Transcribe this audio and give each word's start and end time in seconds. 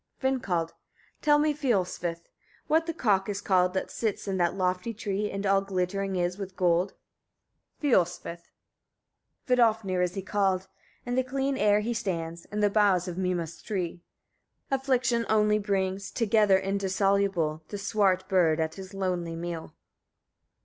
Vindkald. 0.19 0.71
24. 1.21 1.21
Tell 1.21 1.37
me, 1.37 1.53
Fioisvith! 1.53 2.05
etc., 2.13 2.23
what 2.65 2.87
the 2.87 2.93
cock 2.95 3.29
is 3.29 3.39
called 3.39 3.75
that 3.75 3.91
sits 3.91 4.27
in 4.27 4.37
that 4.37 4.55
lofty 4.55 4.95
tree, 4.95 5.29
and 5.29 5.45
all 5.45 5.61
glittering 5.61 6.15
is 6.15 6.39
with 6.39 6.55
gold? 6.55 6.95
Fiolsvith. 7.79 8.49
25. 9.45 9.83
Vidofnir 9.85 10.11
he 10.11 10.19
is 10.21 10.25
called; 10.27 10.67
in 11.05 11.13
the 11.13 11.23
clear 11.23 11.53
air 11.55 11.81
he 11.81 11.93
stands, 11.93 12.45
in 12.45 12.61
the 12.61 12.69
boughs 12.71 13.07
of 13.07 13.15
Mima's 13.19 13.61
tree: 13.61 14.01
afflictions 14.71 15.27
only 15.29 15.59
brings, 15.59 16.09
together 16.09 16.57
indissoluble, 16.57 17.61
the 17.67 17.77
swart 17.77 18.27
bird 18.27 18.59
at 18.59 18.73
his 18.73 18.95
lonely 18.95 19.35
meal. 19.35 19.75